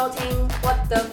[0.00, 1.04] 收听 What the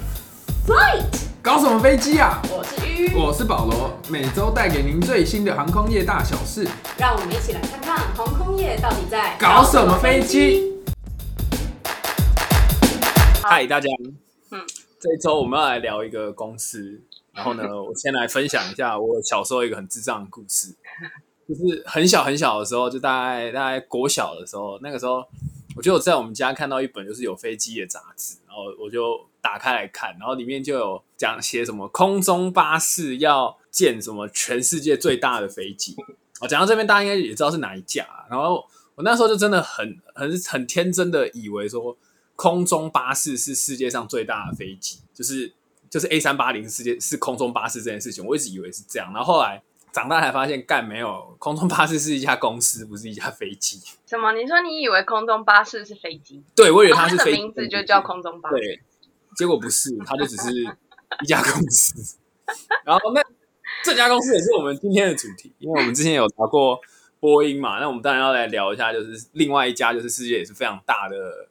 [0.66, 2.42] Flight，搞什么飞机啊？
[2.50, 6.66] 我是鱼，我是保罗，每周带给您最新的航空业大小事。
[6.97, 10.73] 让我们一起来看看航空业到底在搞什么飞机？
[13.43, 13.89] 嗨，大家，
[14.52, 14.61] 嗯。
[15.01, 17.01] 这一周我们要来聊一个公司，
[17.33, 20.73] 然后呢， 我先来分享一下我小时候一个很智障的故事，
[21.45, 25.26] 就是很小很小的时候，就大概大概国小的时候，那个时候，
[25.76, 35.95] 我就有在我们家看到一本就是有飞机的杂志，然后我就打开来看，然后里面就有讲写什么空中巴士要建什么全世界最大的飞机，
[36.41, 38.65] 哦，讲到这边大家应该也知道是哪一架，然后
[38.95, 41.98] 我那时候就真的很很很天真的以为说。
[42.38, 45.51] 空中巴士是世界上最大的飞机，就是
[45.89, 53.82] 就是 A 三八零世界是空中巴士这件事情，我一直以为是这样，然后后来长大才发现，干没有，空中巴士是一家公司，不是一架飞机。
[54.05, 54.34] 什么？
[54.34, 56.44] 你说你以为空中巴士是飞机？
[56.55, 58.55] 对，我以为它是飞机，名字就叫空中巴士。
[58.57, 58.82] 对，
[59.35, 60.52] 结果不是，它就只是
[61.21, 62.18] 一家公司。
[62.85, 63.21] 然后那
[63.84, 66.80] 这家公司也是我们今天的主题，因为我们之前有聊过
[67.20, 71.50] 波音嘛，那我们当然要来聊一下，就是另外一家，就是世界也是非常大的。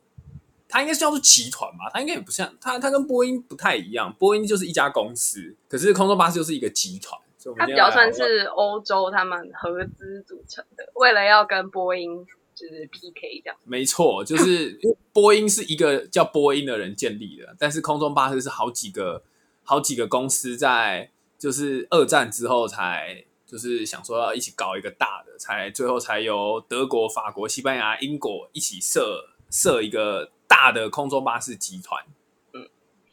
[0.69, 4.12] 它应该是叫做集团吧，它应该也不像它，它跟波音不太一样。
[4.19, 7.19] 波音就是一家公司，可是空中巴士就是一个集团，
[7.55, 13.56] 它比较算是欧洲他们合资组成的，为了要跟波音就是 PK 这样。
[13.64, 14.78] 没错，就是
[15.12, 19.22] 波音是一个叫波音的人建立的，但是空中巴士是好几个
[19.62, 32.03] 好几个公司在就是二战之后才就是想说要一起搞一个大的，才最后才由德国、法国、西班牙、英国一起设设一个大的空中巴士集团。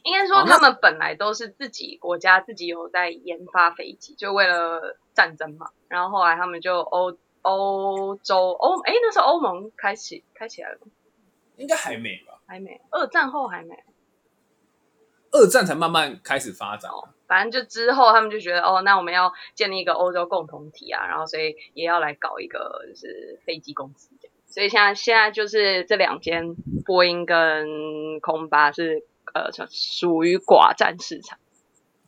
[0.04, 5.68] 应该说他们本来都是自己国家自己有在研发飞机，就为了战争嘛。
[5.88, 10.92] 然后后来他们就欧欧洲欧哎那时候欧盟开启开起来了吗，
[11.58, 12.40] 应该还没吧？
[12.46, 13.76] 还没，二战后还没。
[15.31, 16.91] 二战才慢慢开始发展。
[16.91, 24.35] 哦反正就之后他们就觉得哦，那我们要建立一个欧洲共同体啊，然后所以也要来搞一个就是飞机公司这样。
[24.46, 26.53] 所以现在现在就是这两间
[26.85, 29.03] 波音跟空巴是
[29.34, 31.38] 呃属于寡占市场。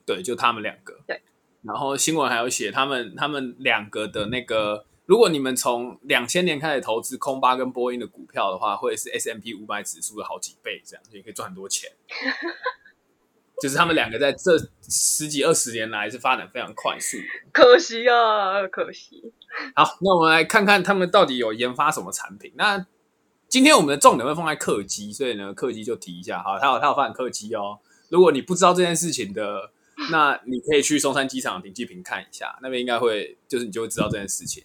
[0.06, 1.00] 对，就他们两个。
[1.08, 1.22] 对，
[1.64, 11.92] 然后新闻还有写他们他们两个的那个，如果你们从两千年开始投资空巴跟波音的股票的话，会是 S M P 五百指数的好几倍，这样也可以赚很多钱。
[13.62, 17.18] 就是他们两个在这十几二十年来是发展非常快速。
[17.54, 19.32] 可惜啊，可惜。
[19.74, 22.52] 好，那我们来看看他们到底有研发什么产品。
[22.56, 22.86] 那
[23.56, 26.44] 今天我们的重点会放在客机，所以呢，客机就提一下。
[26.44, 27.80] 好，他有他有发展客机哦。
[28.10, 29.72] 如果你不知道这件事情的，
[30.12, 34.62] 那 你可以去松山机场停机坪看一下，那边应该会就是你就会知道这件事情。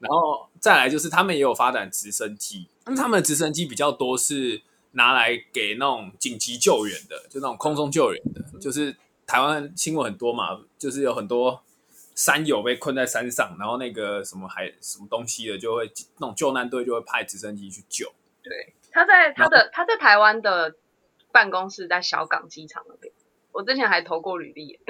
[0.00, 8.96] 然后再来就是他们也有发展直升机，那他们的直升机比较多是拿来给那种紧急救援的，就那种空中救援的，就是
[9.28, 11.62] 台湾新闻很多嘛，就是有很多
[12.16, 18.12] 山友被困在山上，然后那个什么还什么东西的，就会那种救难队就会派直升机去救。
[18.44, 20.76] 对，他在他的他在台湾的
[21.32, 23.12] 办公室在小港机场那边，
[23.52, 24.80] 我之前还投过履历耶，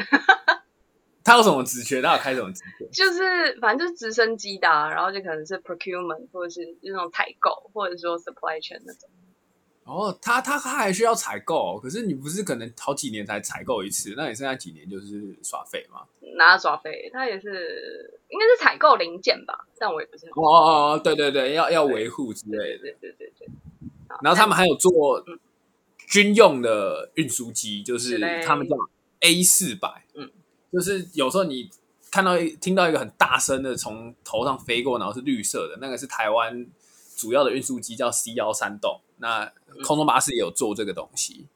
[1.24, 2.02] 他有什么职缺？
[2.02, 2.86] 他有开什么职缺？
[2.92, 9.08] 就是反正就是直升机的、啊，然后就可能是 procurement 或者是那种采购，或者说 supply chain 那种。
[9.84, 14.14] 哦，他他他还需要采购，可是你不是可能好几年才采购一次？
[14.16, 16.00] 那你剩下几年就是耍废吗？
[16.36, 22.78] 拿耍废，他也是应该是采购零件吧，但我也不是很哦哦哦，对对对，要要维护之类的。
[22.78, 23.48] 对对对对。
[24.08, 25.38] 好然后他们还有做嗯
[26.08, 28.76] 军用的运输机，就是他们叫
[29.20, 30.30] A 四百，嗯，
[30.72, 31.70] 就是有时候你
[32.10, 36.66] 看到一听到一个很大声的从头上飞过，然后是绿色的，那个是台湾
[37.16, 39.00] 主要的运输机，叫 C 幺三栋。
[39.18, 39.52] 那
[39.84, 41.46] 空中巴士也有做这个东西。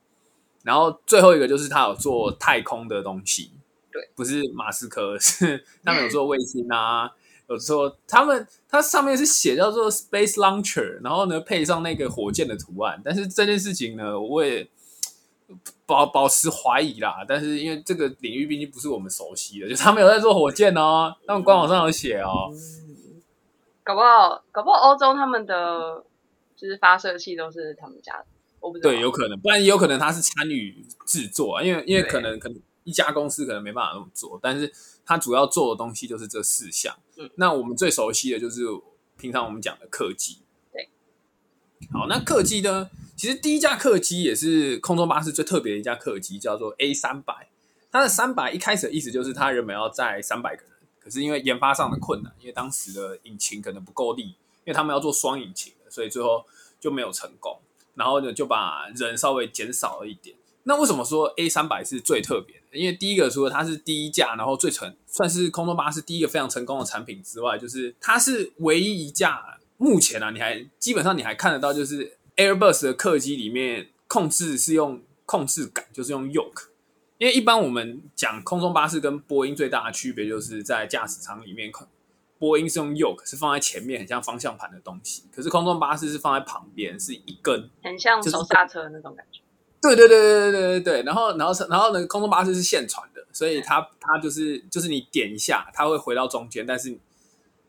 [0.65, 3.53] 然后最后一个就是他有做太空的东西，
[3.91, 7.11] 对，不是马斯克，是他们有做卫星啊，
[7.49, 14.69] 有做他们它上面是写叫做 Space Launcher，然后呢配上那个火箭的图案，但是这件事情呢，我也
[15.87, 17.25] 保保持怀疑啦。
[17.27, 22.51] 但是因为这个领域毕竟不是我们熟悉的，就他们有在做火箭哦，他们官网上有写哦。
[22.53, 22.88] 嗯，
[23.89, 26.05] 搞不好搞不好欧洲他们的
[26.55, 28.27] 就是发射器都是他们家的，
[28.61, 28.91] 我不知道。
[28.91, 34.71] 对，有可能，不然也有可能他是参与制作啊，因为因为可能可能一家公司可能没办法那么做，但是
[35.07, 36.95] 他主要做的东西就是这四项。
[37.17, 38.61] 嗯那我们最熟悉的就是
[39.17, 40.43] 平常我们讲的客机。
[40.71, 40.91] 对，
[41.91, 42.91] 好，那客机呢？
[43.17, 47.49] 其实第一架客机也是空中巴士最特别的一架客机，叫做 A 三百。
[47.91, 50.73] 它的三百一开始的意思就是它原本要载三百个人，
[51.09, 56.45] 可是因为研发上的困难，因为当时的引擎可能不够力，因为他们要做双引擎，所以最后
[56.79, 57.59] 就没有成功。
[57.95, 60.37] 然后呢就把人稍微减少了一点。
[60.65, 62.77] 那为什么说 A 三百是最特别的？
[62.79, 76.67] 因为第一个说它是第一架，然后最成算是空中巴士第一个非常成功的产品之外，就是它是唯一一架目前啊，你还基本上你还看得到，就是 Airbus 的客机里面控制是用控制杆，就是用 yoke。
[77.19, 81.71] 因为一般我们讲空中巴士跟波音最大的区别就是在驾驶舱里面，
[82.39, 89.41] 波音是用 yoke 是放在前面，很像方向盘的东西，可是空中巴士是放在旁边，是一根，很像手刹车的那种感觉。
[89.81, 92.05] 对对对对对对对然后然后然后呢？
[92.07, 96.97] 空中巴士是现传的，所以它它就是就是你点一下，它会回到中间，但是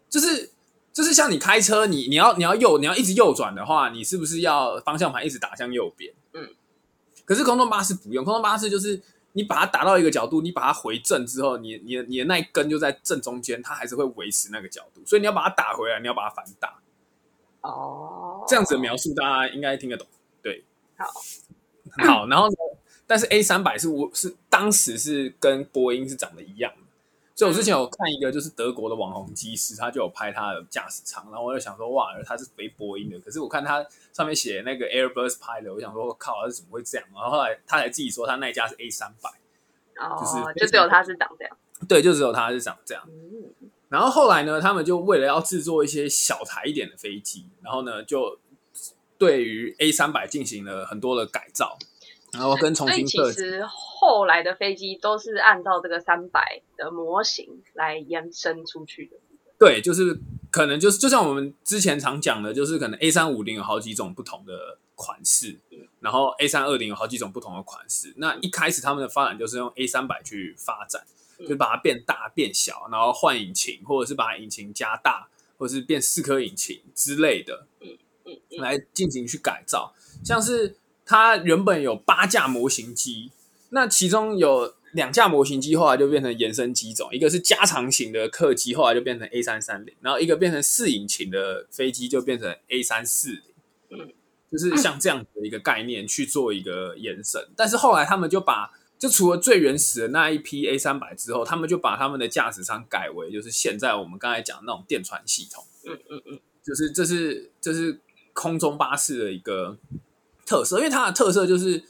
[0.10, 0.52] 就是
[0.94, 6.14] 就是像你开车，你你要你要右你要一直右转的话，你是不是要方向盘一直打向右边？
[6.34, 6.50] 嗯。
[7.26, 9.00] 可是空中巴士不用，空中巴士就是
[9.34, 16.80] 你把它打到一个角度，你把它回正之后，你你的你的那一根就在正中间，它还是会维持那个角度，所以你要把它打回来，你要把它反打，
[17.62, 20.08] 哦，这样子的描述大家应该听得懂。
[20.42, 20.64] 对，
[20.98, 21.06] 好，
[22.06, 22.56] 好，然后呢？
[23.08, 26.79] 但是 A 三百是我是当时是跟波音是长得一样的，
[27.40, 33.82] 所以我之前有看一个就是德国的网红机师，他就有拍他的驾驶舱，然后我就想说哇，他是飞波音的，可是我看他
[34.12, 37.08] 上面写那个 Airbus pilot，我想说我靠，他怎么会这样？
[37.14, 39.30] 然后后来他才自己说他那一架是 A 三百，
[40.04, 41.58] 哦，就是就只有他是长这样。
[41.88, 43.02] 对，就只有他是长这样。
[43.08, 48.38] 嗯，然后后来呢，他们就为了要制作一些小台一点的飞机，然后呢就
[49.18, 51.78] 对于 A 三百进行了很多的改造，
[52.34, 53.38] 然后跟重新设计。
[53.38, 53.66] 其实
[54.00, 59.18] 后来的飞机都是按照这个三百的模型来延伸出去的。
[59.58, 60.18] 对，就是
[60.50, 65.60] 可能就是就像我们之前常讲的，就是可能 A 三五零有好几种不同的款式，
[66.00, 68.14] 然后 A 三二零有好几种不同的款式。
[68.16, 71.04] 那一开始他们的发展就是用 A 三百去发展，
[71.40, 79.94] 就是把它变大变小，然后换引擎，或者是把引擎加大，或者是变四颗引擎之类的，嗯嗯，来进行去改造。
[80.24, 83.32] 像是它原本有八架模型机，
[83.70, 93.42] 那其中有两架模型机后来就变成延伸机种，一个是加长型的客机，后来就变成 A 三三零，然后一个变成四引擎的飞机就变成 A 三四
[93.90, 94.14] 零，
[94.52, 97.48] 就是像这样子的一个概念去做一个延伸。
[97.56, 108.00] 但是后来他们就把，就除了最原始的那一批 A 三百之后，他们就把他们的驾驶舱改为就是现在我们刚才讲那种电传系统，嗯嗯嗯，就是这是这是
[108.34, 109.78] 空中巴士的一个
[110.48, 111.84] 特色，因为它的特色就是，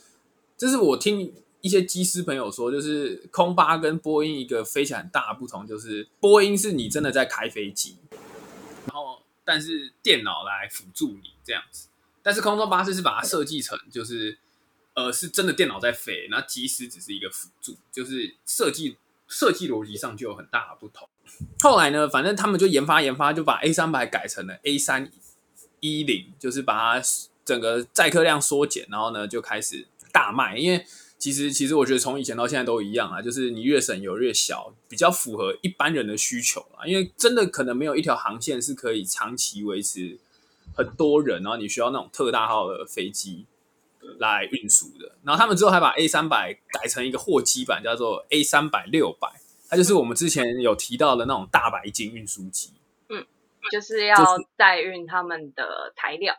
[0.58, 7.96] 这是我听一些机师朋友说，就是空巴跟波音一个飞起来很大的不同，就是波音是你真的在开飞机，
[8.86, 11.88] 然后但是电脑来辅助你这样子，
[12.22, 14.38] 但是空中巴士是把它设计成就是
[14.94, 18.96] 呃是真的电脑在飞，那机师只是一个辅助，就是设计
[19.28, 21.08] 设计逻辑上就有很大的不同。
[21.60, 25.10] 后来呢，反正他们就研发研发，就把 A 三百改成了 A 三
[25.78, 27.08] 一零，就是把它
[27.44, 30.56] 整个载客量缩减，然后呢就开始大卖。
[30.56, 30.84] 因为
[31.20, 36.86] 其实其实我觉得从以前到现在都一样啊，就是你越省油越小，比较符合一般人的需求啊。
[36.86, 40.18] 因为真的可能没有一条航线是可以长期维持
[40.74, 43.44] 很多人，然后你需要那种特大号的飞机
[44.18, 45.12] 来运输的。
[45.22, 49.28] 然后他们之后还把 A 三百改成一个货机版，叫做 A 三百六百。
[49.68, 52.72] 它就是我们之前有提到的那种大白金运输机，
[53.10, 53.24] 嗯
[53.70, 54.16] 就是要
[54.56, 56.34] 载运他们的材料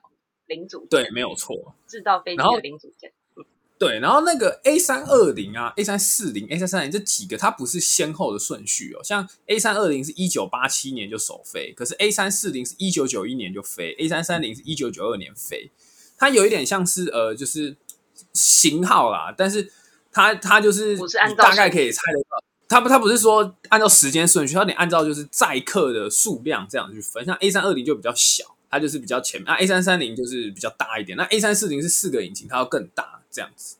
[0.47, 1.75] 零组件，对，没有错。
[1.87, 3.13] 制造飞机的零组件。
[3.81, 9.03] 对，然后那个 A 三二零啊，A 三四零、A 三三零这几个，它不是先后的顺序哦。
[9.03, 15.71] 像 A 三二零是一九八七年就首飞，可是 A 三四零是一九九一年就飞，A 三三零是一九九二年飞。
[16.15, 17.75] 它有一点像是呃，就是
[18.33, 19.73] 型号啦，但是
[20.11, 20.95] 它它就是
[21.35, 22.43] 大概可以猜得到。
[22.69, 27.25] 它不，它不是说按照时间顺序，它得按照就是载客的数量这样去分。
[27.25, 31.17] 像 A 三二零就比较小，它就是比较前面；那 A 三三零就是比较大一点。
[31.17, 33.77] 那 A 三四零是四个引擎，它要更大这样子。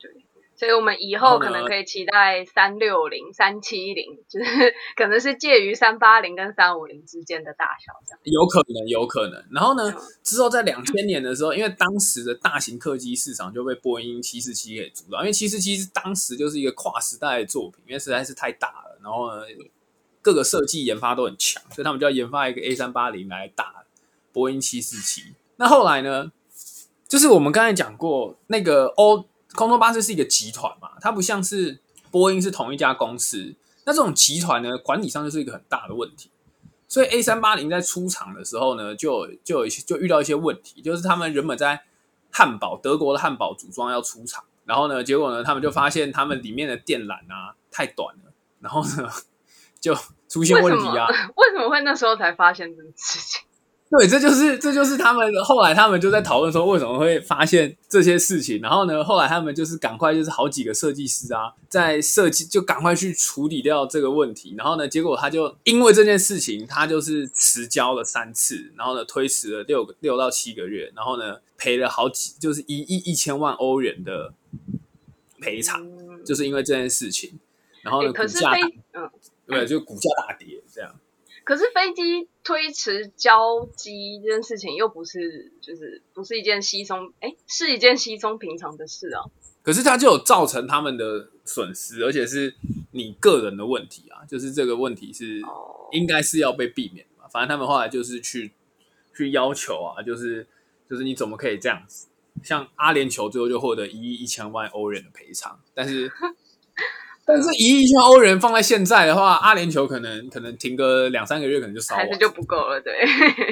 [0.00, 0.10] 对
[0.56, 8.20] 所以我们以后可能可以期待三六零、三七零， 就是可能是介于三八零跟三五零之间的大小这样。
[8.24, 9.42] 有可能，有可能。
[9.50, 19.42] 然后呢嗯，之后在两千年的时候，因为当时的大型客机市场就被波音七四七给主导，因为七四七是当时就是一个跨时代的作品，因为实在是太大了，然后呢，
[20.20, 23.79] 各个设计研发都很强，所以他们就要研发一个 A 三八零来打
[24.32, 25.34] 波音七四七。
[25.56, 26.30] 那后来呢，
[27.08, 33.54] 就是我们刚才讲过，那个欧空中巴士是一个集团嘛，它不像是波音是同一家公司。
[33.84, 36.30] 那这种集团呢，管理上就是一个很大的问题。
[36.86, 41.82] 所以 A 三八零在出厂的时候呢，就就有一些就遇到一些问题，就是他们原本在
[42.30, 49.08] 汉堡德国的汉堡组装要出厂，然后呢，结果呢，他们就发现他们里面的电缆啊太短了，然后呢
[49.80, 49.94] 就
[50.28, 50.60] 出现？
[50.60, 51.06] 问题啊。
[51.36, 53.42] 为什么会那时候才发现这个事情？
[53.98, 74.32] 对，这就是这就是他们后来他们就在讨论说为什么会发现这些事情，然后呢，后来他们就是赶快就是好几个设计师啊，在设计就赶快去处理掉这个问题，然后呢，结果他就因为这件事情，他就是迟交了三次，然后呢推迟了六个六到七个月，然后呢赔了好几就是一亿一千万欧元的
[75.40, 77.40] 赔偿，嗯就是因为这件事情，
[77.82, 78.44] 然后呢可是飞
[78.92, 79.10] 嗯，
[79.48, 80.94] 对，就股价大跌这样。
[81.42, 89.22] 可是飞机推迟交机这件事情又不是就是不是一件稀松哎，是一件稀松平常的事啊。
[89.62, 92.56] 可是它就有造成他们的损失，而且是
[92.90, 97.28] 你个人的问题啊，就是这个问题是哦，应该是要被避免的嘛。
[97.28, 98.50] 反正他们后来就是去
[99.16, 100.44] 去要求啊，就是
[100.90, 102.08] 就是你怎么可以这样子？
[102.42, 106.10] 像阿联酋最后就获得一亿一千万欧元的赔偿，但是
[107.24, 112.92] 但是一亿欧元放在现在的话，阿联酋可能可能停个两三个月可能就烧完还是，就不够了，对，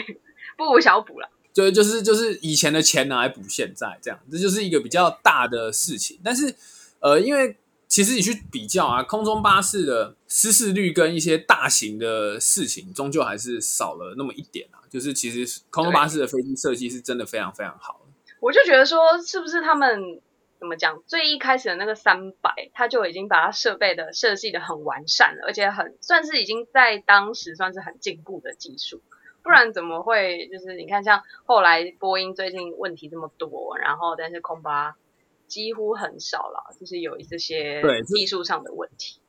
[0.57, 1.29] 不无小补了。
[1.53, 6.19] 就就是就是以前的钱拿来补现在，这样这就是一个比较大的事情。
[6.23, 6.55] 但是
[7.01, 7.57] 呃，因为
[7.89, 14.79] 其实你去比较啊，空中巴士的失事率跟一些大型的事情，终究还是少了那么一点啊。
[14.89, 18.35] 就是其实空中巴士的飞机设计是真的非常非常好的。
[18.41, 20.21] 我就觉得说，是不是他们
[20.59, 21.03] 怎么讲？
[21.07, 29.00] 最一开始的那个三百，它就已经把它设备的设计的很完善了，而且很算是已经在当时算是很进步的技术。
[29.43, 34.97] 不然怎么会就是你看，像后来波音最近问题这么多，然后但是空巴
[35.47, 39.21] 几乎很少了，就是有这些对技术上的问题。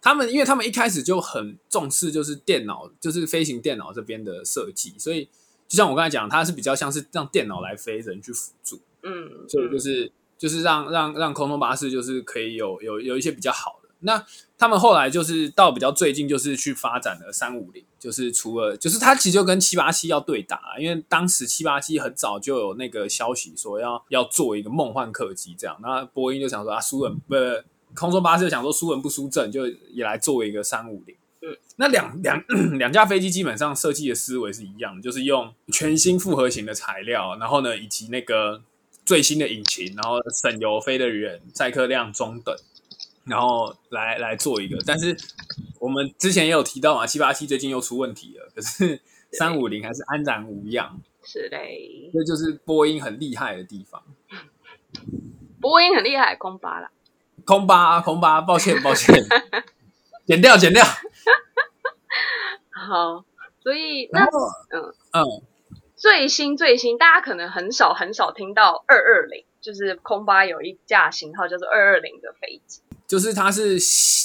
[0.00, 5.24] 他们因为他们一开始就很重视就是电脑，就是飞行电脑这边的设计，所以
[5.66, 8.78] 就像我刚才讲，它是比较像是让电脑来飞，人去辅助。
[9.02, 13.88] 嗯，所以就是就是让让让空中巴士就是可以有有有一些比较好的。
[14.00, 14.24] 那
[14.58, 27.34] 他们后来就是到比较最近，就是去发展了三五零，就是除了就是它其实就跟七八七要对打，因为当时七八七很早就有那个消息说要要做一个梦幻客机这样，那波音就想说啊输人不
[27.94, 31.16] 空中巴士就想说输人不输阵，就也来做一个三五零。
[31.40, 32.44] 嗯，那两两
[32.78, 38.62] 两架飞机基本上设计的思维是一样的，就是用全新复合型的材料，然后呢以及那个
[39.06, 42.54] 最新的引擎，然后省油、飞得远、载客量中等，
[43.24, 44.76] 然后来来做一个。
[44.84, 45.16] 但是
[45.78, 49.00] 我们之前也有提到嘛，七八七最近又出问题了，可是
[49.32, 54.02] 三五零还是安然无恙，是嘞，这就是波音很厉害的地方。
[55.60, 56.90] 波音很厉害，空巴啦。
[57.44, 59.14] 空巴啊，空巴，抱歉抱歉，
[60.26, 60.84] 剪掉剪掉。
[62.70, 63.24] 好，
[63.62, 65.22] 所以那嗯嗯，
[65.96, 72.80] 最新最新，大家可能很少很少听到二二零，就是空巴有一架型号叫做二二零的飞机。
[73.06, 73.78] 就是它是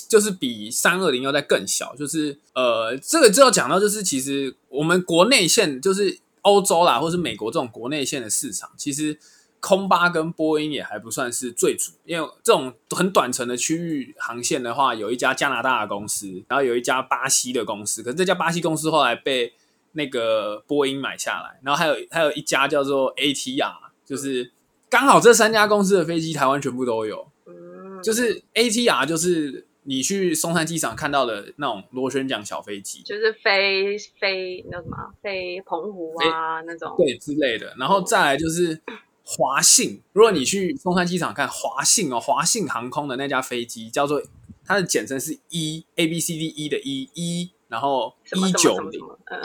[0.09, 9.17] 就是比三二零要再更小，就是呃，这个就要讲到，就是其实我们国内线就是欧洲啦，或是美国这种国内线的市场，其实
[9.59, 19.53] 空巴跟波音也还不算是最主，因为这种很短程的区域航线的话，有一家加拿大的公司，然后有一家巴西的公司，可是这家巴西公司后来被
[19.93, 23.73] 那个波音买下来，然后还有还有一家叫做 ATR，
[24.05, 24.51] 就是
[24.89, 27.27] 刚好这三家公司的飞机台湾全部都有。
[27.45, 36.95] 嗯，就是 ATR，就是你去松山机场看到的那种螺旋桨小飞机，就是飞飞那什么飞澎湖啊那种。
[36.97, 37.75] 对之类的。
[37.77, 38.79] 然后再来就是
[39.23, 44.21] 华信，如果你去松山机场看华信哦，华信航空的那架飞机叫做
[44.65, 49.01] 它的简称是 E A B C D E 的 E E，然后一九零
[49.31, 49.39] 嗯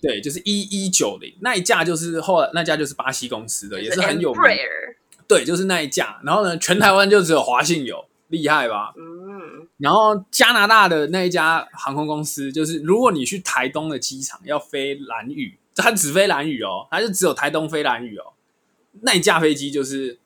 [0.00, 4.42] 对，就是一一九零那一架，就是后来那架就是巴西公司的，也是很有名。
[5.26, 6.20] 对，就是那一架。
[6.22, 8.94] 然后呢，全台湾就只有华信有，厉害吧？
[8.96, 18.34] 嗯，然后加拿大的那一家航空公司，就是如果你去台东的机场要飞蓝屿，它只飞蓝屿哦，它就只有台东飞蓝屿哦。
[19.00, 20.20] 那一架飞机就是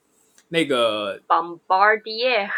[0.49, 2.51] 那个 Bombardier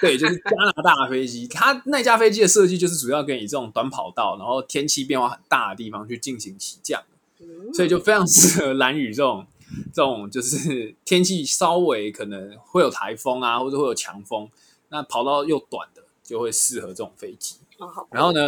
[0.00, 7.02] 对，就是加拿大的飞机，它那架飞机的设计就是主要给你这种短跑道，然后天气变化很大的地方去进行起降，
[7.40, 9.46] 嗯所以就非常适合蓝雨这种
[9.92, 14.48] 这种就是天气稍微可能会有台风啊，或者会有强风，
[14.90, 17.56] 那跑道又短的就会适合这种飞机。
[17.78, 18.40] 哦然后呢，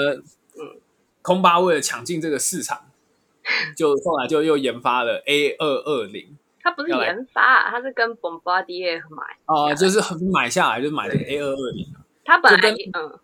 [0.58, 0.80] 嗯
[1.22, 2.86] 空巴为了抢进这个市场，
[3.76, 10.00] 就后来就又研发了 A 二二零它不是研发，他是跟 Bombardier 买，啊，就是
[10.32, 11.86] 买下来就买这个 A 二二零，
[12.24, 13.20] 他本来嗯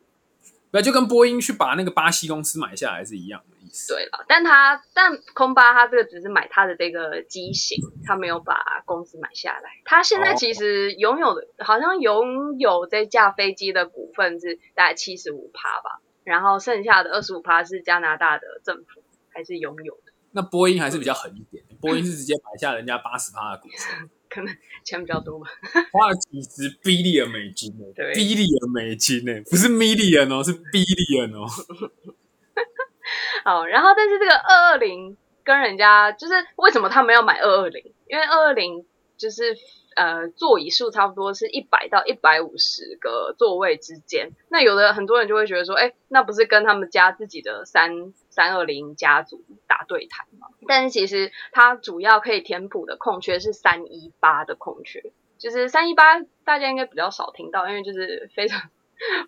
[0.70, 3.92] 不就跟波音去把那个巴西公司买下来是一样的意思。
[3.92, 9.70] 对了，但他但空巴他这个只是买他的这个机型，他没有把公司买下来。
[9.84, 19.02] 他现在哦其实拥有的，好像拥有这架飞机的股份是大概七十五趴吧，然后剩下的二十五趴是加拿大的政府
[19.34, 20.11] 还是拥有的。
[20.32, 25.46] 那波音还是比较狠一点，波音是直接买下人家八十趴的股份， 可能钱比较多吧。
[25.92, 31.46] 花了几十 billion 美金呢欸，billion 美金呢，不是 million 哦，是 billion 哦。
[33.44, 37.92] 好，然后但是这个二二零跟人家就是为什么他们要买二二零？
[38.08, 38.84] 因为二二零
[39.16, 39.56] 就是
[39.94, 44.32] 呃座椅数差不多是一百到一百五十个座位之间。
[44.48, 50.48] 那有的很多人就会觉得说，哎，那不是跟他们家自己的三三二零家族打对台吗？
[50.66, 58.70] 但是其实它主要可以填补的空缺是三一八的空缺，就是三一八大家应该比较少听到，因为就是非常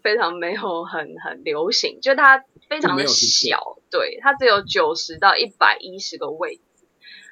[0.03, 6.63] 非常没有很很流行，就是它非常的小，对，它只有九十到一百一十个位置。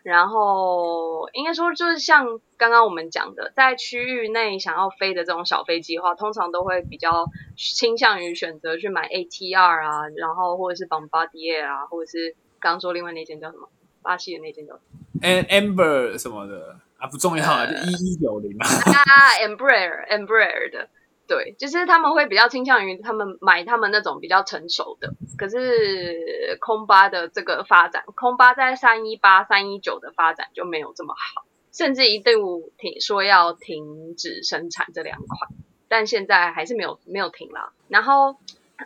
[0.03, 13.69] 然后应该说，就是像刚刚我们讲的，在区域内想要飞的这种小飞机的话，通常都会比较倾向于选择去买 ATR 啊，然后或者是 Bombardier 啊，或者是刚刚说另外那间叫什么，
[14.03, 18.67] 巴西的那间叫什么 amber 什么的啊，不重要啊，就呃一一九零啊。
[18.67, 20.89] 啊，Embraer Embraer 的，
[21.33, 25.15] 对，就是他们会比较倾向于他们买他们那种比较成熟的。
[25.39, 35.51] 可是空巴的这个发展，空巴在三一八、三一九的发展就没有这么好，甚至一度停说要停止生产这两款，
[35.89, 37.73] 但现在还是没有没有停啦。
[37.89, 38.37] 然后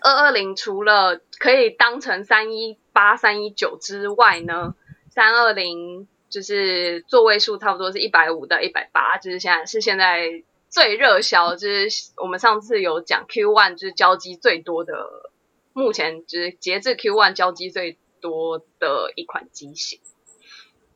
[0.02, 4.76] 二二零除了可以当成三一八、三一九之外呢，
[5.10, 15.30] 三二零就是座位数差不多是一百五到一百八，就是现在是现在最热销，就是我们上次有讲 Q one 就是交机最多的，
[15.73, 20.00] 目前就是截至 Q one 交机最多的一款机型。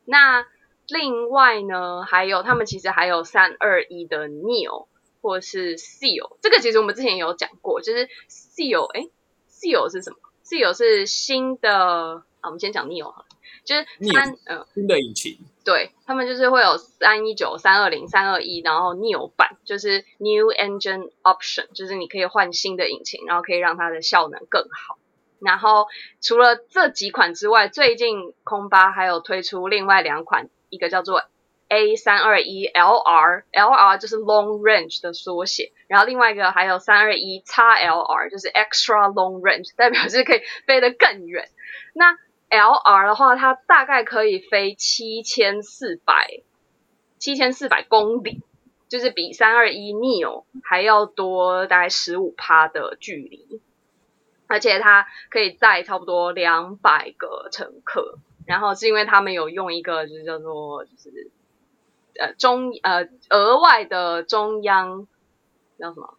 [0.05, 0.45] 那
[0.87, 4.87] 另外呢，还有他们其实还有三二一的 Neo
[5.21, 9.07] 或是 Seal，这个其实我们之前有讲过，就是 Seal，哎
[9.49, 13.25] ，Seal 是什么？Seal 是新的，啊，我们先讲 Neo 好，
[13.63, 24.97] 就是三，嗯、新的引擎，对他们就是会有三一九、三二零、三二一，然后 new 版就是 New Engine Option，就是你可以换新的引擎，然后可以让它的效能更好。
[25.39, 25.87] 然后
[26.21, 31.23] 除了这几款之外，最近空巴还有推出另外两款，一个叫做
[31.67, 41.49] A 三二一 LR，LR 就是 Long Range 的缩写，然后另外一个还有三二一 XLR，就是 Extra Long Range，代表是可以飞得更远。
[41.93, 42.17] 那
[42.51, 46.41] LR 的话，它大概可以飞七千四百
[47.17, 48.43] 七千四百公里，
[48.89, 53.61] 就是比三二一 Neo 还要多大概十五趴的距离，
[54.47, 58.17] 而且它可以载差不多两百个乘客。
[58.45, 61.31] 然后是因为他们有用一个就是叫做就是
[62.19, 65.07] 呃中呃额外的中央
[65.79, 66.17] 叫什么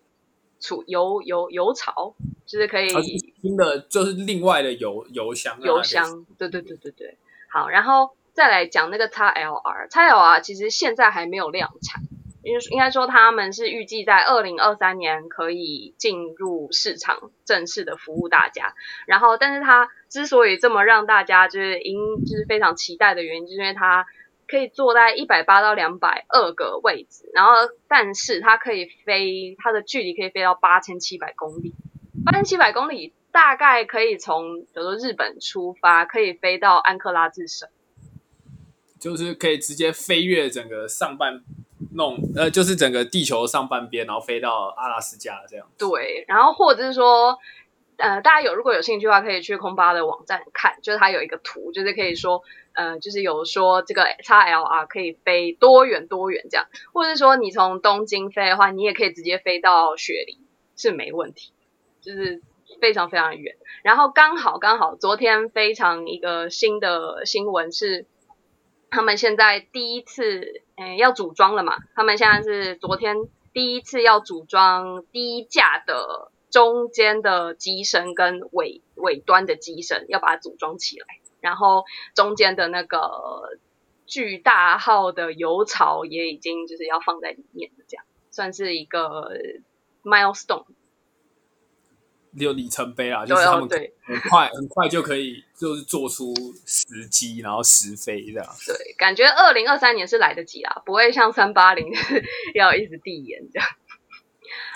[0.61, 2.15] 储油油油槽，
[2.47, 2.89] 就是可以
[3.43, 7.19] 新的就是另外的油油箱，油箱，对对对对对。
[7.51, 12.03] 好，然后再来讲那个 XLR，XLR 其实现在还没有量产，
[12.43, 18.75] 因为应该说他们是预计在二零二三年可以进入市场，正式的服务大家。
[19.07, 24.07] 然后，但是它之所以这么让大家就是因就是非常期待的原因，就是因为它
[24.49, 27.53] 可以坐在一百八到两百二个位置，然后
[27.89, 31.75] 但是它可以飞，它的距离可以飞到八千七百公里，
[32.25, 37.69] 八千七百公里大概可以从比如说日本出发，可以飞到安克拉治省。
[39.01, 41.43] 就是可以直接飞越整个上半
[41.95, 45.67] 弄，呃，就是整个地球上半边，然后飞到阿拉斯加这样。
[45.77, 47.37] 对，然后或者是说，
[47.97, 60.39] 呃，大家有如果有兴趣的话，可以去空巴的网站看，就是它有一个图，就是可以说，呃，就是有说这个 XLR 可以飞多远多远这样，或者是说你从东京飞的话，你也可以直接飞到雪梨，
[60.77, 61.53] 是没问题，
[62.01, 62.41] 就是
[62.83, 63.57] 非常非常远。
[63.83, 68.05] 然后刚好刚好昨天非常一个新的新闻是。
[68.95, 71.79] 他们现在第一次，嗯，要组装了嘛？
[71.95, 73.17] 他们现在是昨天
[73.55, 81.07] 第一次要组装低价的中间的机身跟尾尾端的机身，要把它组装起来。
[81.41, 83.01] 然后中间的那个
[84.05, 89.31] 巨大号的油槽也已经就是要放在里面的，这样算是一个
[90.05, 90.67] milestone。
[92.35, 98.47] 有里程碑啊，就是他们对很快很快就可以就是做出时机，然后实飞这样。
[98.67, 101.87] 对，感觉二零二三年是来得及啊，不会像三八零
[102.55, 103.69] 要一直递延这样。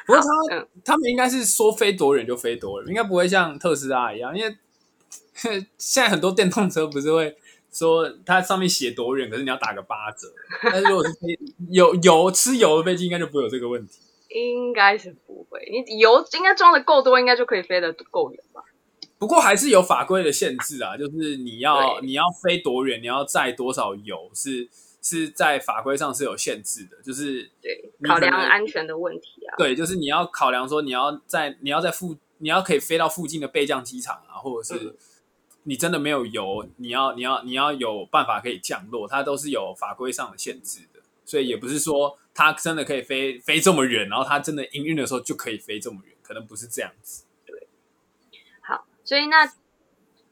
[0.07, 4.57] 不过他、嗯他们应该是说飞多远就飞多远，应该不会像特斯拉一样，因为
[5.79, 7.37] 现在很多电动车不是会
[7.73, 10.33] 说它上面写多远，可是你要打个八折。
[10.63, 11.39] 但是如果是飞
[11.71, 13.99] 有油吃油的飞机，应该就不会有这个问题。
[14.41, 18.63] 应该是不会，你油应该装的够多，应该就可以飞得够远吧？
[19.19, 24.69] 不过还是有法规的限制啊，就是你要你要飞多远，你要载多少油，是
[25.01, 29.57] 是在法规上是有限制的，就是对，考量安全的问题啊。
[29.57, 34.97] 对，就是你要考量说你要在你要在附你要可以飞到附近的备降机场啊，或者是嗯
[35.69, 47.25] 你真的没有油，你要你要你要有办法可以降落，它都是有法规上的限制的，所以也不是说它真的可以飞飞这么远，然后它真的营运的时候就可以飞这么远，可能不是这样子。
[47.47, 47.67] 对
[48.61, 49.51] 好，所以那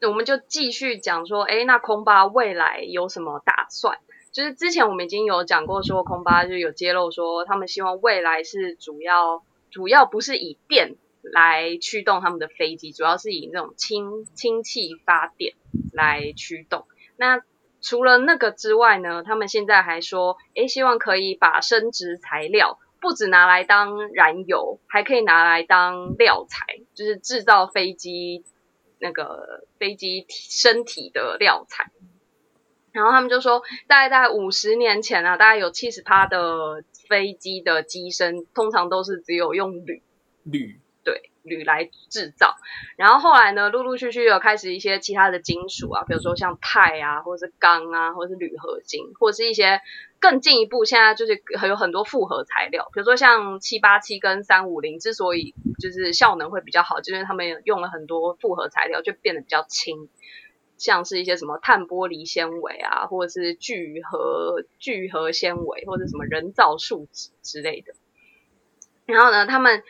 [0.07, 3.97] 我们就继续讲说，哎，那空巴未来有什么打算？
[4.31, 15.55] 就是之前我们已经有讲过，说空巴就有揭露说，他们希望未来是主要主要不是以电来驱动他们的飞机，主要是以那种氢氢气发电
[15.91, 16.85] 来驱动。
[17.17, 17.41] 那
[17.85, 28.43] 除了那个之外呢，他们现在还说，诶，希望可以把生殖材料不只拿来当燃油，还可以拿来当料材，就是制造飞机
[28.97, 31.91] 那个飞机身体的料材。
[32.91, 40.01] 然后他们就说，大概在五十年前啊，大概有七十趴的飞机的机身，通常都是只有用铝
[40.41, 40.79] 铝
[41.45, 42.55] 铝来制造。
[42.97, 49.79] 然后后来呢，陆陆续续有开始一些其他的金属啊，比如说像钛啊，或者是钢啊，或者是铝合金，或者是一些
[50.19, 60.09] 更进一步，现在就是还有很多复合材料，比如说像七八七跟三五零，之所以就是效能会比较好，就是他们用了很多复合材料，就变得比较轻。
[60.77, 67.93] 像是一些什么碳玻璃纤维啊，或者是聚合聚合纤维，或者什么人造树脂之类的。
[69.05, 69.83] 然后呢，他们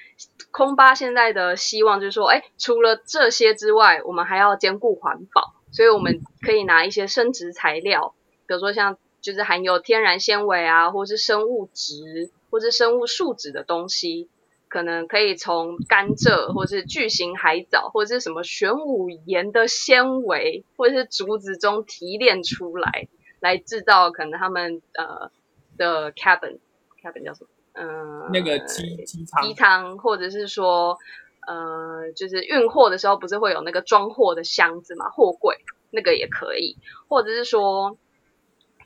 [0.51, 8.13] 空巴现在的希望就是说，哎，除了这些之外，我们还要兼顾环保，所以我们可以拿一些生殖材料，
[8.45, 14.29] 比如说像就是含有天然纤维啊，或是生物质或是生物树脂的东西，
[14.67, 23.07] 可能可以从甘蔗或是巨型海藻或是什么玄武岩的纤维或者是竹子中提炼出来，
[23.39, 25.31] 来制造可能他们呃
[25.77, 26.59] 的 cabin
[27.01, 27.49] cabin 叫什么？
[27.75, 30.97] 嗯，那个机机舱机舱，或者是说，
[31.45, 35.57] 呃，就是运货的时候不是会有那个装货的箱子嘛，货柜
[35.91, 37.97] 那个也可以，或者是说，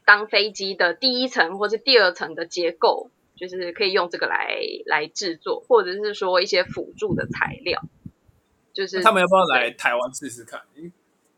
[0.06, 7.82] 当飞机的第一层或是第二层的结构，就是可以用这个来来制作，或者是说一些辅助的材料，
[8.73, 10.62] 就是他们要不要来台湾试试看？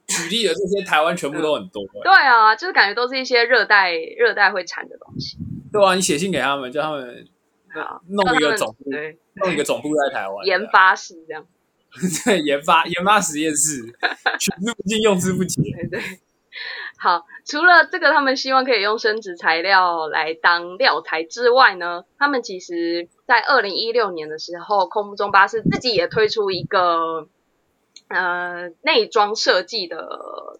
[0.08, 2.02] 举例的这些台湾全部都很多、欸。
[2.04, 5.38] 对啊，就是感觉都是一些热带热带会产的东西，
[5.72, 7.31] 对啊，你写信给他们，叫他们好，
[8.10, 11.46] 弄一个总部，对弄一个总部在台湾，研发室这样。
[12.26, 13.82] 对研发研发实验室，
[14.40, 15.62] 取之不尽，用之不竭。
[15.62, 16.02] 对对。
[16.98, 27.28] 好，除了这个，他们希望可以用生殖材料来当料材之外呢，他们其实在二零一六年的时候，空中巴士自己也推出一个
[28.08, 30.60] 呃内装设计的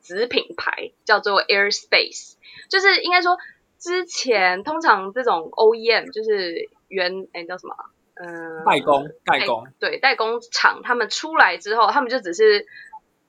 [0.00, 2.34] 子品牌，叫做 Airspace，
[2.70, 3.36] 就是应该说
[3.84, 7.84] 之前通常这种 OEM 就是原哎叫什么啊？
[8.14, 12.64] 嗯、代工代工，对代工厂，他们出来之后，他们就只是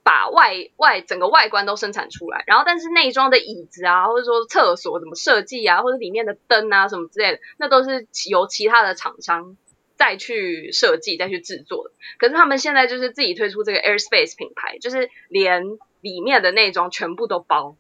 [0.02, 9.58] 把外外整个外观都生产出来，然后但是内装的椅子啊，或者说厕所怎么设计啊，或者里面的灯啊什么之类的，那都是由其他的厂商
[9.98, 11.94] 再去设计、再去制作的。
[12.18, 15.64] 可是他们现在就是自己推出这个 Airspace 品牌，就是连
[16.00, 17.76] 里面的内装全部都包，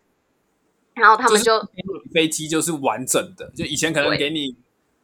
[0.95, 4.55] 然后他们就、就是飞机就是完整的，就以前可能给你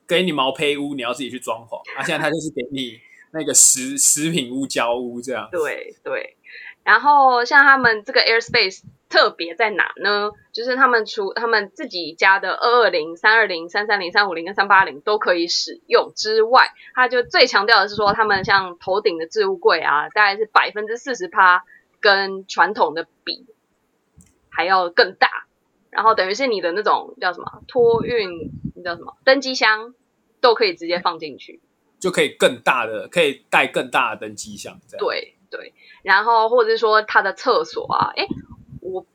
[0.07, 2.99] 给你毛坯屋，你要自己去装潢，啊，现在他就是给你
[3.31, 5.47] 那个食食品屋、交屋这样。
[5.51, 6.37] 对对，
[6.83, 10.31] 然后像他们这个 Airspace 特别在哪呢？
[10.53, 21.63] 就是他们除他们自己家的二二零、三二零、三三零、三五零跟三八零都可以使用之外，他就最强调的是说，他们像头顶的置物柜啊，大概是百分之四十趴
[21.99, 23.45] 跟传统的比
[24.49, 25.45] 还要更大，
[25.91, 29.93] 然后等于是你的那种叫什么托运，那叫什么登机箱
[30.39, 31.61] 都可以直接放进去。
[31.99, 35.05] 就可以更大的，可以带更大的登机箱，这样。
[35.05, 38.25] 对对，然后或者是说他的厕所啊，哎，
[38.79, 39.05] 我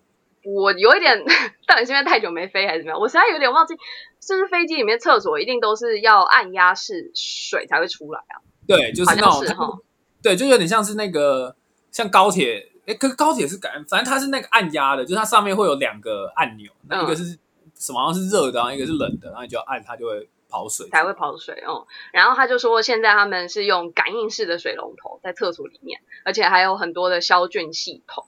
[0.44, 1.24] 我有一点，
[1.66, 3.00] 到底是因为太久没飞还是怎么样？
[3.00, 3.74] 我实在有点忘记，
[4.20, 8.38] 是不是飞机里面厕所一定都是要按压式水才会出来啊？
[8.68, 9.78] 对，就是好那种哈，
[10.22, 11.56] 对，就有点像是那个
[11.90, 17.38] 像高铁，哎，可是高铁是感，反正它是那个按压的，就是它上面会有两个按钮，那一个嗯是
[17.74, 18.00] 什么？
[18.00, 20.88] 好像是热的，然后一个是冷的，然后你就要按它就会跑水。
[20.88, 21.86] 才会跑水哦。
[22.12, 28.24] 然后他就说，现在他们是用感应式的水龙头在厕所里面，而且还有很多的消菌系统。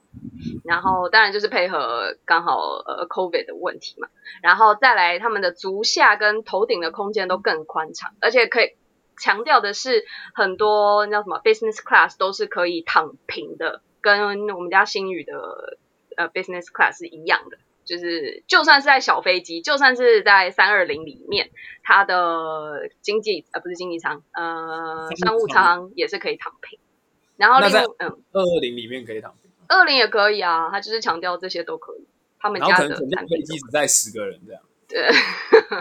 [0.63, 4.07] 然后当然就是配合刚好呃 COVID 的问题嘛，
[4.41, 8.75] 然后再来他们的足下跟头顶的空间都更宽敞，而且可以
[9.17, 15.77] 强调的是很多那叫什么 business class 都是可以躺平的，跟我们家新宇的
[16.17, 17.57] 呃 business class 是一样的。
[17.85, 21.49] 就是就算是在小飞机，就算是在三二零里面，
[21.81, 26.77] 它的经济呃不是经济舱，呃商务舱也是可以躺平。
[27.35, 32.05] 然后另那在嗯二二零里面可以躺平，二零也可以啊，他就是强调这些都可以。
[32.39, 34.61] 他们家的可能飞机只载十个人这样。
[34.87, 35.09] 对，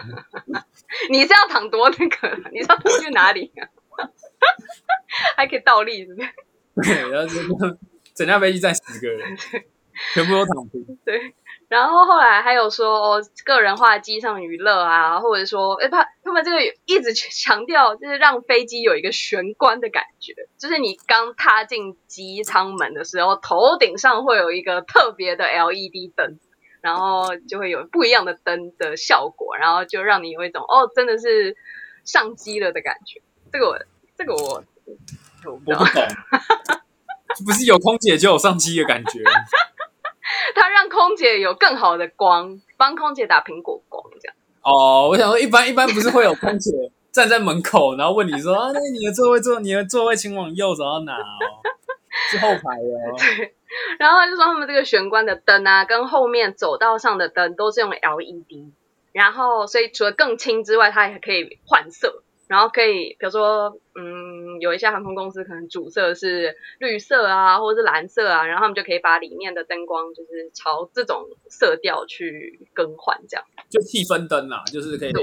[1.12, 2.36] 你是要躺多那个？
[2.52, 3.68] 你是要躺去哪里、啊？
[5.36, 6.28] 还可以倒立，是不是？
[6.82, 7.38] 对，然后就
[8.18, 9.36] 整架飞机载十个人，
[10.12, 10.84] 全部都躺平。
[11.06, 11.34] 对。
[11.68, 26.40] 然后后来还有说、哦、个人化机上娱乐啊，或者说，哎，他他们这个一直强 调，就是让飞机有一个玄关的感觉，就是你刚踏进机舱门的时候，头顶上会有一个特别的 LED 灯，
[26.80, 31.54] 然后就会有不一样的灯的效果，然后就让你有一种哦，真的是
[32.02, 33.20] 上机了的感觉。
[33.52, 33.78] 这个我，
[34.16, 34.64] 这个我，
[35.44, 36.80] 我不知道我不，懂，
[37.44, 39.22] 不是有空姐就有上机的感觉。
[40.54, 44.36] 他让空姐有更好的光，帮空姐打苹果光，这样。
[44.62, 46.70] 哦，我想说，一般一般不是会有空姐
[47.10, 51.62] 站在门口，然后问你说啊，那你的座位坐，你的座位请往右走到哪哦？
[52.30, 53.48] 是后排的哦。
[53.98, 58.72] 然后他就说他们这个玄关的灯啊，跟后面走道上的灯都是用 LED，
[59.12, 73.44] 然后所以除了更轻之外，它还可以换色，然后可以比如说，嗯，有一些航空公司可能主色是绿色啊，或者是蓝色啊，然后他们就可以把里面的灯光就是朝这种色调去更换，这样。
[73.68, 75.22] 就气氛灯啦，就是可以对，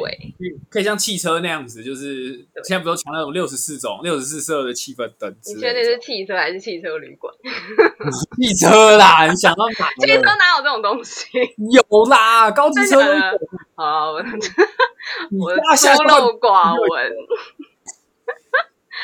[0.69, 5.97] 可以像汽车那样子，就是现在不都强调有六十四种、六十四色的气氛灯之你确定是？
[5.99, 7.33] 汽车还是汽车旅馆？
[8.37, 10.21] 汽车啦，你想到哪汽车？
[10.21, 11.27] 哪有这种东西？
[11.71, 12.99] 有啦，高级车。
[13.75, 14.19] 好，我
[15.39, 17.11] 我大下孤陋寡闻。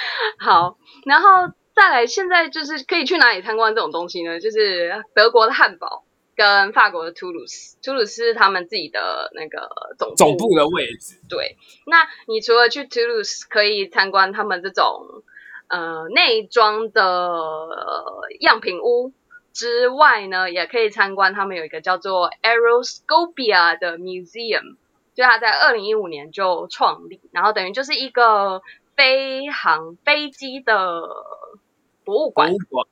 [0.40, 4.40] 好，然后再来，现在就是可以去哪里参观这种东西呢？
[4.40, 6.04] 就是德国的汉堡
[6.36, 15.24] 跟法国的图鲁斯，图鲁斯是他们自己的那个总总部的位置，对，那你除了去 Toulouse 可以参观他们这种
[15.68, 19.14] 呃内装的、呃、样品屋
[19.54, 24.78] 之外呢，也可以参观他们有一个叫做 Aeroscopia 的 museum，
[25.14, 28.62] 就它在二零一五年就创立，然后等于就是一个
[28.96, 31.02] 飞航飞机的
[32.04, 32.60] 博物馆博物。
[32.70, 32.88] 馆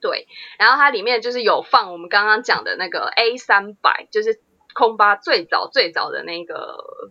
[0.00, 0.26] 对，
[0.58, 4.40] 然后它里面就是有放我们刚刚讲的那个 A 三百，就是
[4.72, 7.10] 空巴最早最早的那个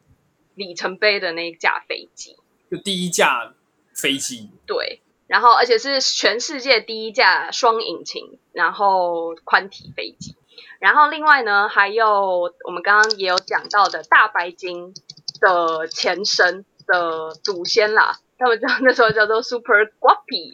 [0.55, 2.35] 里程碑的那一架飞机。
[2.71, 3.53] 就第一架
[3.93, 10.35] 飞机，对，然后而且是全世界第一架双引擎，然后宽体飞机。
[10.79, 14.95] 然后另外呢，还有我们刚刚也有讲到的大白鲸
[15.39, 20.51] 的前身的祖先啦，他们叫 那时候叫做 Super Guppy，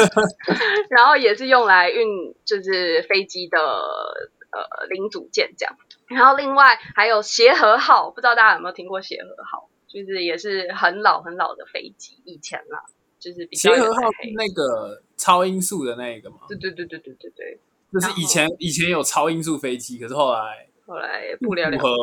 [0.90, 5.76] 然后也是用来运就是飞机的呃零组件这样。
[6.08, 9.68] 然后另外还有协和号，不知道大家有没有听过协和号？
[9.88, 12.84] 就是也是很老很老的飞机，以前啦，
[13.18, 14.00] 就是比较协和号
[14.36, 17.58] 那个超音速的那个嘛，对对对对对对对，
[17.92, 21.96] 就是以前以前有超音速飞机，可是后来后来不了了符合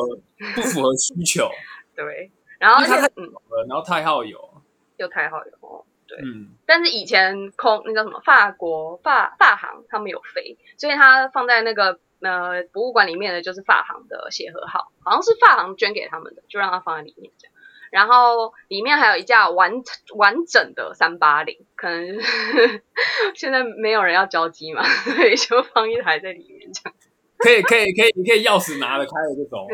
[0.56, 1.48] 不符合需求，
[1.96, 2.32] 对，
[2.64, 4.40] 然后而因为它且嗯，呃然后太号有，
[4.96, 17.54] 又太好有哦，对，嗯，但是以前空那叫什么法国法法航他们有飞，所以他放在那个呃博物馆里面的就是法航的协和号，好像是法航捐给他们的，就让它放在里面这样。
[17.92, 19.74] 然后里面还有一架完
[20.16, 22.82] 完整的三八零，可能是
[23.36, 26.96] 现在没有人要交机嘛， 所以就放一台在里面这样。
[27.38, 29.68] 可以可以可以，你可以钥匙拿了开了就走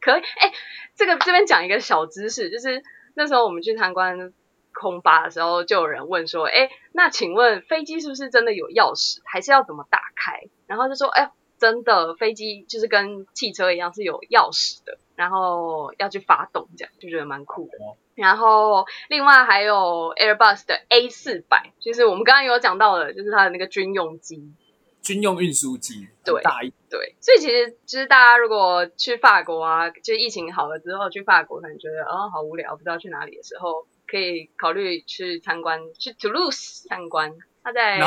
[0.00, 0.22] 可以。
[0.40, 0.50] 哎，
[1.00, 2.82] 这个这边讲一个小知识，就是
[3.14, 4.34] 那时候我们去参观
[4.74, 10.50] 空巴的时候，就有人问说，哎，那请问飞机是不是真的有钥匙，还是要怎么打开？
[10.66, 17.78] 然后就说，哎，真的，飞机就是跟汽车一样是有钥匙的，然后要去发动，这样就觉得蛮酷的。
[18.14, 24.52] 然后另外还有 Airbus 的 A 四百，就是我们刚刚有讲到的，就是它的那个军用机。
[25.02, 37.32] 军用运输机，对大一对，所以其实就是大家如果去法国啊，就疫情好了之后去法国，可能觉得哦好无聊，不知道去哪里的时候，可以考虑去参观，去 Toulouse 参观。
[37.62, 37.98] 它在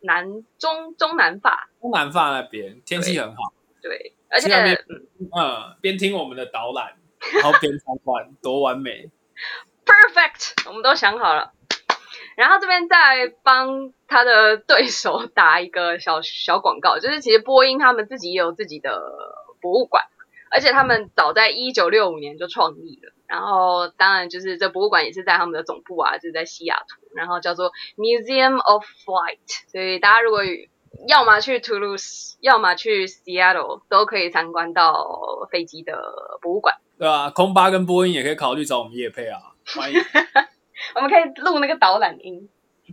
[0.00, 6.94] 南中中南法，中南法那边天气很好，对，而且那边嗯嗯，边听我们的导览，
[7.34, 9.10] 然后边参观，多完美。
[9.84, 11.52] perfect，我们都想好了。
[12.36, 19.02] 然后这边再帮他的对手打一个小小广告，就是其实波音他们自己也有自己的
[19.60, 20.04] 博物馆，
[20.50, 30.42] 而且他们早在一九六五年就创立了，然后当然就是这博物馆也是在他们的总部啊，就是在西雅图，然后叫做 Museum of Flight，所以大家如果
[31.08, 35.98] 要么去 Toulouse，要么去 Seattle，都可以参观到飞机的
[36.42, 36.76] 博物馆。
[36.98, 39.40] 对啊，空巴跟波音也可以考虑找我们叶配啊，
[39.74, 39.98] 欢迎。
[40.94, 42.48] 我们可以录那个导览音，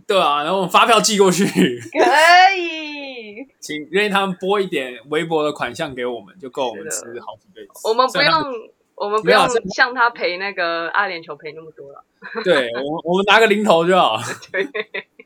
[0.06, 3.46] 对啊，然后我们发票寄过去，可以。
[3.60, 7.88] 请愿意他们拨一点微薄的款项给我们，就够我们吃好几辈子。
[7.88, 8.32] 我们不用，
[8.94, 12.04] 我们不用这向他赔那个阿联酋赔那么多了。
[12.42, 14.18] 对我们我们拿个零头就好。
[14.52, 14.66] 对，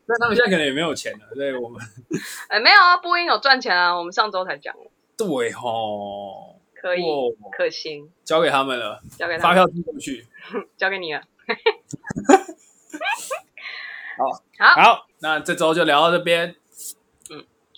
[0.07, 1.81] 那他们现在可能也没有钱了，所以我们
[2.48, 4.74] 哎，没有啊，播音有赚钱啊，我们上周才讲，
[5.16, 10.26] 对吼，可以，哦可行，交给他们了，交给他们，发票寄过去。
[10.78, 11.22] 交给你了。
[14.18, 16.54] 好， 好，好，那这周就聊到这边。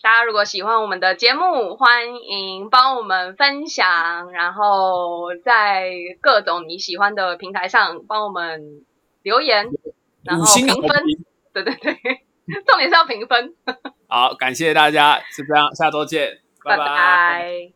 [0.02, 5.90] 大家如果喜欢我们的节目，欢迎帮我们分享，然后在
[6.22, 8.85] 各种你喜欢的平台上帮我们
[9.22, 9.68] 留言，
[10.24, 11.04] 然后五星评分。
[11.04, 11.24] 评。
[11.52, 11.94] 对对对，
[12.64, 13.54] 重点是要评分。
[14.09, 17.68] 好，感谢大家，是这样，下周见，拜拜拜